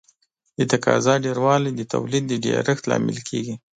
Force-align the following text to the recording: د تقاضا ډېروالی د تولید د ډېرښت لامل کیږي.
د 0.57 0.59
تقاضا 0.73 1.13
ډېروالی 1.25 1.71
د 1.75 1.81
تولید 1.93 2.23
د 2.27 2.33
ډېرښت 2.45 2.83
لامل 2.89 3.17
کیږي. 3.29 3.55